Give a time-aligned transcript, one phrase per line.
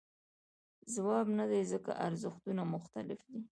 [0.93, 3.41] ځواب نه دی ځکه ارزښتونه مختلف دي.